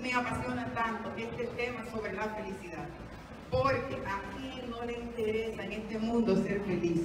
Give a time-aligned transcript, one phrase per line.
[0.00, 2.88] me apasiona tanto este tema sobre la felicidad.
[3.50, 7.02] Porque a quién no le interesa en este mundo ser feliz.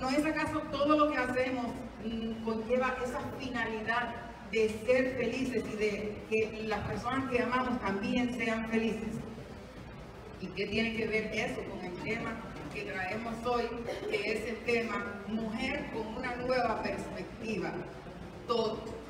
[0.00, 1.66] ¿No es acaso todo lo que hacemos
[2.04, 4.14] mm, conlleva esa finalidad
[4.50, 9.14] de ser felices y de que las personas que amamos también sean felices?
[10.40, 12.32] ¿Y qué tiene que ver eso con el tema
[12.74, 13.64] que traemos hoy,
[14.10, 17.72] que es el tema Mujer con una nueva perspectiva?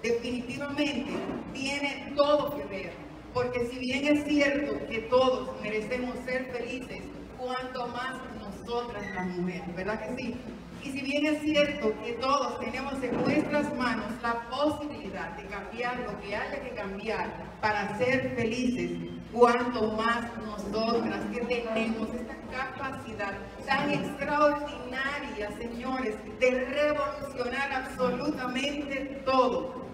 [0.03, 1.05] Definitivamente
[1.53, 2.93] tiene todo que ver,
[3.37, 7.03] porque si bien es cierto que todos merecemos ser felices,
[7.37, 10.35] cuanto más nosotras las mujeres, ¿verdad que sí?
[10.83, 15.99] Y si bien es cierto que todos tenemos en nuestras manos la posibilidad de cambiar
[15.99, 17.31] lo que haya que cambiar
[17.61, 18.93] para ser felices,
[19.31, 23.35] cuanto más nosotras que tenemos esta capacidad
[23.67, 29.85] tan extraordinaria, señores, de revolucionar absolutamente todo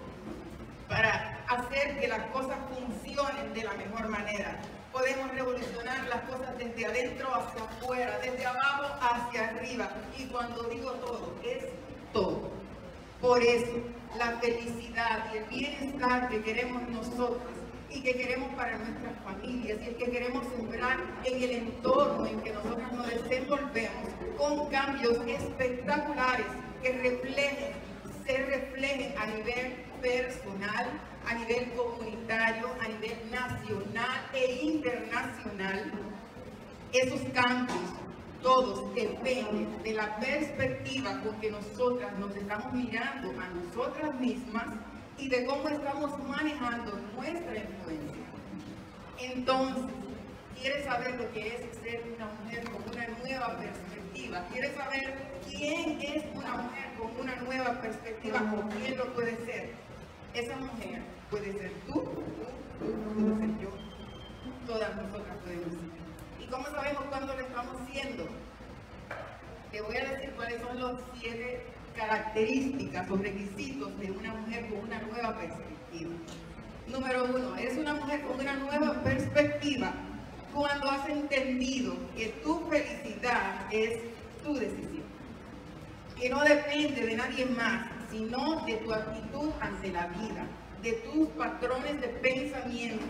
[0.88, 4.60] para hacer que las cosas funcionen de la mejor manera.
[4.92, 9.90] Podemos revolucionar las cosas desde adentro hacia afuera, desde abajo hacia arriba.
[10.18, 11.64] Y cuando digo todo, es
[12.12, 12.50] todo.
[13.20, 13.72] Por eso,
[14.18, 17.52] la felicidad y el bienestar que queremos nosotros
[17.88, 22.40] y que queremos para nuestras familias y el que queremos sembrar en el entorno en
[22.40, 26.46] que nosotros nos desenvolvemos con cambios espectaculares
[26.82, 27.72] que reflejen,
[28.26, 30.86] se reflejen a nivel personal,
[31.28, 35.92] a nivel comunitario, a nivel nacional e internacional.
[36.92, 37.78] Esos cambios
[38.42, 44.66] todos dependen de la perspectiva con que nosotras nos estamos mirando a nosotras mismas
[45.16, 48.22] y de cómo estamos manejando nuestra influencia.
[49.18, 49.84] Entonces,
[50.60, 54.44] ¿quieres saber lo que es ser una mujer con una nueva perspectiva?
[54.52, 55.14] ¿Quieres saber
[55.48, 59.91] quién es una mujer con una nueva perspectiva o quién lo puede ser?
[60.34, 63.70] Esa mujer puede ser tú, tú, puede ser yo,
[64.66, 66.42] todas nosotras podemos ser.
[66.42, 68.24] ¿Y cómo sabemos cuándo lo estamos siendo?
[69.70, 74.78] Te voy a decir cuáles son los siete características o requisitos de una mujer con
[74.78, 76.12] una nueva perspectiva.
[76.88, 79.92] Número uno, es una mujer con una nueva perspectiva
[80.54, 83.98] cuando has entendido que tu felicidad es
[84.42, 85.04] tu decisión,
[86.18, 90.46] que no depende de nadie más, sino de tu actitud ante la vida,
[90.82, 93.04] de tus patrones de pensamiento,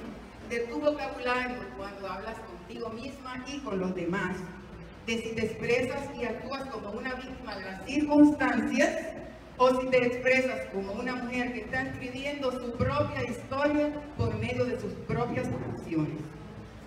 [0.49, 4.37] de tu vocabulario cuando hablas contigo misma y con los demás
[5.07, 8.97] de si te expresas y actúas como una víctima de las circunstancias
[9.59, 14.65] o si te expresas como una mujer que está escribiendo su propia historia por medio
[14.65, 16.23] de sus propias acciones.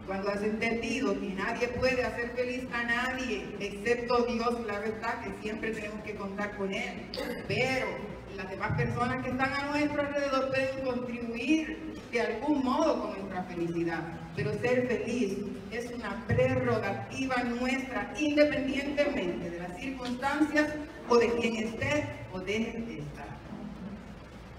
[0.05, 5.31] Cuando has entendido que nadie puede hacer feliz a nadie excepto Dios, la verdad que
[5.41, 7.09] siempre tenemos que contar con Él.
[7.47, 7.87] Pero
[8.35, 13.43] las demás personas que están a nuestro alrededor pueden contribuir de algún modo con nuestra
[13.45, 14.01] felicidad.
[14.35, 15.37] Pero ser feliz
[15.71, 20.71] es una prerrogativa nuestra, independientemente de las circunstancias
[21.09, 23.25] o de quien esté o deje de estar.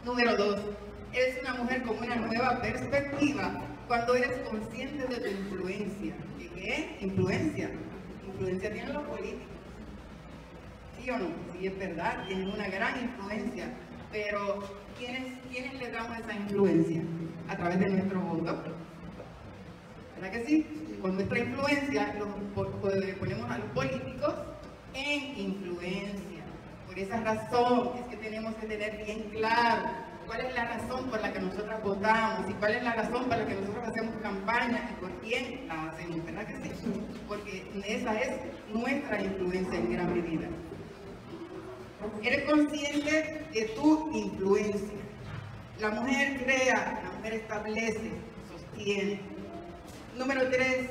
[0.05, 0.61] Número dos,
[1.13, 6.15] eres una mujer con una nueva perspectiva cuando eres consciente de tu influencia.
[6.39, 6.99] ¿De qué?
[7.01, 7.71] Influencia.
[8.27, 9.47] Influencia tienen los políticos.
[10.99, 11.27] ¿Sí o no?
[11.53, 13.73] Sí, es verdad, tienen una gran influencia.
[14.11, 14.63] Pero,
[14.99, 17.03] ¿quiénes, ¿quiénes le damos esa influencia?
[17.49, 18.75] A través de nuestro voto.
[20.17, 20.67] ¿Verdad que sí?
[21.03, 22.15] Con nuestra influencia
[22.55, 24.35] ponemos a los políticos
[24.95, 26.43] en influencia.
[26.87, 31.21] Por esa razón es que tenemos que tener bien claro cuál es la razón por
[31.23, 34.91] la que nosotros votamos y cuál es la razón por la que nosotros hacemos campaña
[34.91, 36.73] y por quién la hacemos, ¿verdad que sí?
[37.27, 38.41] Porque esa es
[38.73, 40.49] nuestra influencia en gran medida.
[42.23, 44.99] Eres consciente de tu influencia.
[45.81, 48.11] La mujer crea, la mujer establece,
[48.51, 49.21] sostiene.
[50.19, 50.91] Número tres,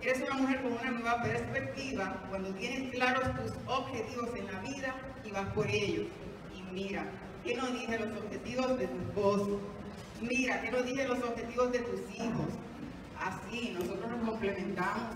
[0.00, 4.94] eres una mujer con una nueva perspectiva cuando tienes claros tus objetivos en la vida
[5.22, 6.06] y vas por ellos.
[6.54, 7.06] Y mira,
[7.46, 9.60] ¿qué nos dice los objetivos de tu esposo?
[10.20, 12.48] Mira, ¿qué nos dice los objetivos de tus hijos?
[13.20, 15.14] Así, nosotros nos complementamos.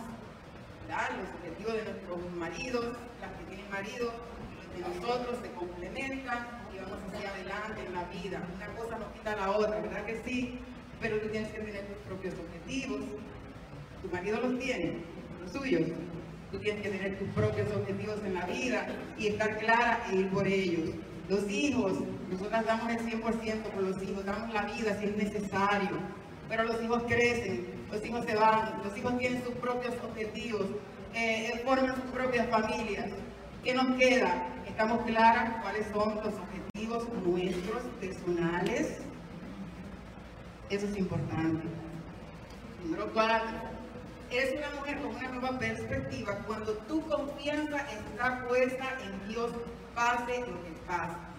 [0.88, 2.84] Los objetivos de nuestros maridos,
[3.20, 4.12] las que tienen marido,
[4.74, 8.42] de nosotros se complementan y vamos hacia adelante en la vida.
[8.56, 10.58] Una cosa no quita la otra, ¿verdad que sí?
[11.00, 13.00] Pero tú tienes que tener tus propios objetivos.
[14.02, 14.98] Tu marido los tiene,
[15.40, 15.82] los suyos.
[16.50, 20.30] Tú tienes que tener tus propios objetivos en la vida y estar clara e ir
[20.30, 20.90] por ellos.
[21.30, 21.92] Los hijos,
[22.28, 25.96] nosotras damos el 100% por los hijos, damos la vida si es necesario.
[26.48, 30.66] Pero los hijos crecen, los hijos se van, los hijos tienen sus propios objetivos,
[31.14, 33.12] eh, forman sus propias familias.
[33.62, 34.44] ¿Qué nos queda?
[34.66, 38.98] ¿Estamos claras cuáles son los objetivos nuestros personales?
[40.68, 41.62] Eso es importante.
[42.82, 43.56] Número cuatro,
[44.32, 49.52] eres una mujer con una nueva perspectiva cuando tu confianza está puesta en Dios,
[50.00, 51.30] pase lo que pase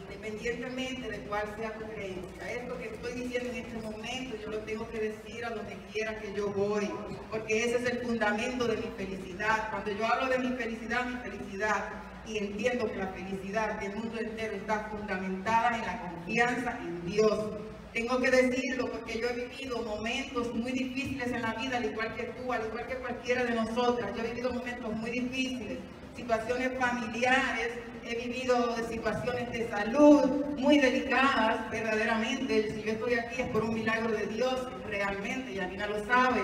[0.00, 2.50] independientemente de cuál sea tu creencia.
[2.50, 6.18] Esto que estoy diciendo en este momento, yo lo tengo que decir a donde quiera
[6.20, 6.90] que yo voy,
[7.30, 9.68] porque ese es el fundamento de mi felicidad.
[9.70, 11.84] Cuando yo hablo de mi felicidad, mi felicidad,
[12.26, 17.50] y entiendo que la felicidad del mundo entero está fundamentada en la confianza en Dios.
[17.92, 22.14] Tengo que decirlo porque yo he vivido momentos muy difíciles en la vida, al igual
[22.14, 24.10] que tú, al igual que cualquiera de nosotras.
[24.16, 25.78] Yo he vivido momentos muy difíciles,
[26.16, 27.72] situaciones familiares,
[28.08, 30.24] he vivido situaciones de salud
[30.56, 32.72] muy delicadas, verdaderamente.
[32.72, 34.54] Si yo estoy aquí es por un milagro de Dios,
[34.86, 36.42] realmente, y Alina lo sabe.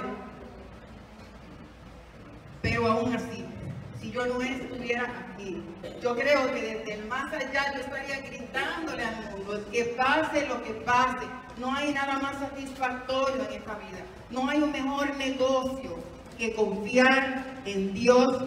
[2.62, 3.44] Pero aún así,
[4.00, 5.62] si yo no estuviera aquí,
[6.02, 10.62] yo creo que desde el más allá yo estaría gritándole al mundo que pase lo
[10.62, 11.26] que pase.
[11.58, 14.04] No hay nada más satisfactorio en esta vida.
[14.30, 15.98] No hay un mejor negocio
[16.38, 18.42] que confiar en Dios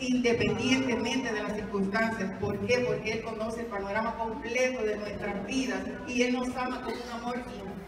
[0.00, 2.32] independientemente de las circunstancias.
[2.40, 2.80] ¿Por qué?
[2.80, 7.10] Porque Él conoce el panorama completo de nuestras vidas y Él nos ama con un
[7.12, 7.42] amor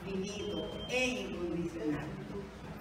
[0.04, 2.06] infinito e incondicional.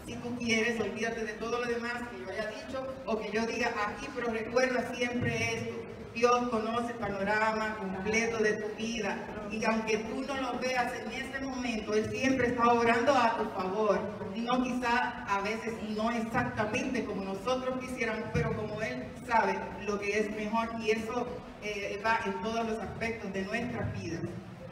[0.06, 3.46] Si tú quieres, olvídate de todo lo demás que yo haya dicho o que yo
[3.46, 5.76] diga aquí, pero recuerda siempre esto.
[6.14, 9.18] Dios conoce el panorama completo de tu vida
[9.52, 13.44] y aunque tú no lo veas en ese momento, Él siempre está orando a tu
[13.50, 14.00] favor.
[14.36, 20.20] No quizá a veces no exactamente como nosotros quisiéramos, pero como Él sabe lo que
[20.20, 21.28] es mejor y eso
[21.64, 24.20] eh, va en todos los aspectos de nuestra vida,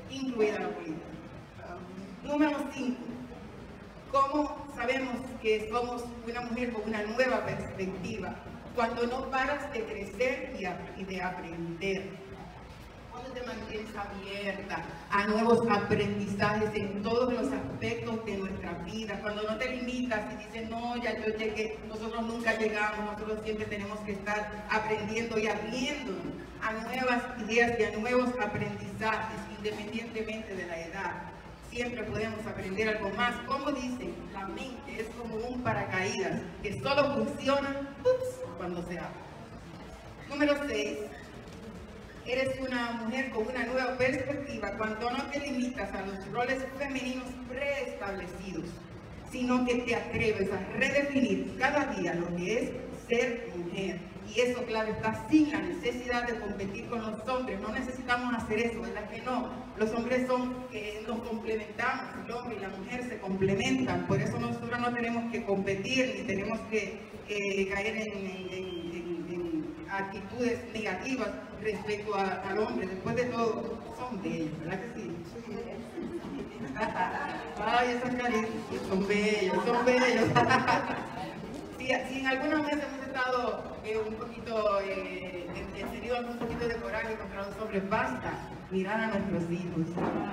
[0.10, 1.06] incluida la política.
[2.24, 2.98] Número 5.
[4.12, 8.36] ¿Cómo sabemos que somos una mujer con una nueva perspectiva?
[8.76, 10.56] Cuando no paras de crecer
[10.98, 12.29] y de aprender.
[13.50, 19.20] Mantienes abierta a nuevos aprendizajes en todos los aspectos de nuestra vida.
[19.22, 23.66] Cuando no te limitas y dices, no, ya yo llegué, nosotros nunca llegamos, nosotros siempre
[23.66, 26.26] tenemos que estar aprendiendo y abriéndonos
[26.62, 31.30] a nuevas ideas y a nuevos aprendizajes, independientemente de la edad
[31.72, 33.36] siempre podemos aprender algo más.
[33.48, 37.96] Como dicen, la mente es como un paracaídas que solo funciona
[38.58, 39.30] cuando se abre.
[40.30, 40.98] Número 6.
[42.30, 47.26] Eres una mujer con una nueva perspectiva cuando no te limitas a los roles femeninos
[47.50, 48.66] preestablecidos,
[49.32, 52.72] sino que te atreves a redefinir cada día lo que es
[53.08, 57.60] ser mujer y eso, claro, está sin la necesidad de competir con los hombres.
[57.60, 59.50] No necesitamos hacer eso, ¿verdad que no?
[59.78, 64.06] Los hombres son, que nos complementamos, el hombre y la mujer se complementan.
[64.06, 67.00] Por eso nosotros no tenemos que competir ni tenemos que
[67.74, 69.10] caer en,
[69.90, 71.30] actitudes negativas
[71.62, 72.88] respecto al hombre.
[72.88, 75.16] Después de todo, son bellos, ¿verdad que sí?
[77.66, 78.50] Ay, esas caritas
[78.88, 80.30] son bellos, son bellos.
[81.78, 85.48] si, en alguna vez hemos estado eh, un poquito, eh,
[85.92, 88.32] tenido un poquito de coraje contra los hombres, basta
[88.72, 89.86] mirar a nuestros hijos.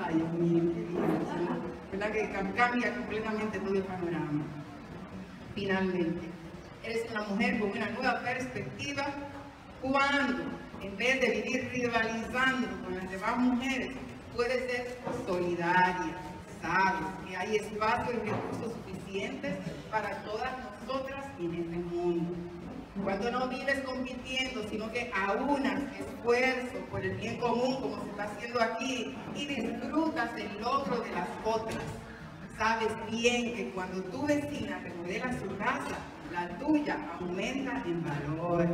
[0.04, 1.96] Ay, Dios mío, qué.
[1.96, 4.44] ¿Verdad que cambia completamente todo el panorama?
[5.54, 6.28] Finalmente,
[6.84, 9.06] eres una mujer con una nueva perspectiva
[9.80, 10.44] cuando,
[10.82, 13.92] en vez de vivir rivalizando con las demás mujeres,
[14.34, 16.16] puedes ser solidaria,
[16.60, 19.54] sabes que hay espacio y recursos suficientes
[19.90, 22.34] para todas nosotras en este mundo.
[23.04, 28.24] Cuando no vives compitiendo, sino que aunas esfuerzo por el bien común, como se está
[28.24, 31.84] haciendo aquí, y disfrutas el logro de las otras.
[32.56, 35.98] Sabes bien que cuando tu vecina remodela su casa,
[36.32, 38.66] la tuya aumenta en valor.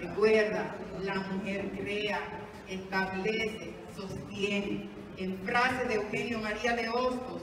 [0.00, 2.20] Recuerda, la mujer crea,
[2.68, 4.88] establece, sostiene.
[5.16, 7.42] En frase de Eugenio María de Hostos,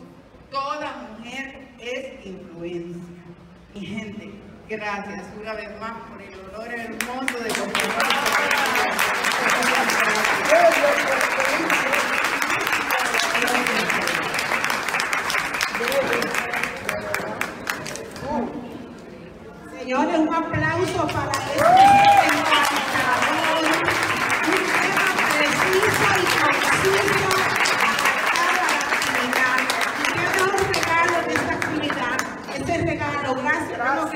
[0.50, 3.24] toda mujer es influencia.
[3.74, 4.32] Mi gente,
[4.68, 7.50] gracias una vez más por el honor hermoso de
[10.50, 11.91] Señores,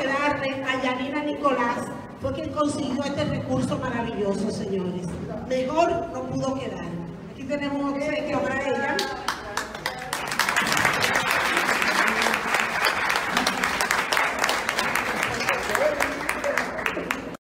[0.03, 1.85] darle a Yanina Nicolás,
[2.21, 5.07] porque él consiguió este recurso maravilloso, señores.
[5.47, 6.85] Mejor no pudo quedar.
[7.31, 8.97] Aquí tenemos un obsequio para ella.